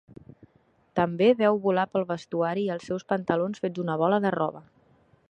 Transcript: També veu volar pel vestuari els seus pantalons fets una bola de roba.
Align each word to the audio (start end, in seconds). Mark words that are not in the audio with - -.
També 0.99 1.27
veu 1.41 1.59
volar 1.67 1.83
pel 1.97 2.07
vestuari 2.13 2.65
els 2.77 2.89
seus 2.93 3.05
pantalons 3.13 3.63
fets 3.67 3.85
una 3.85 4.03
bola 4.05 4.23
de 4.25 4.37
roba. 4.39 4.65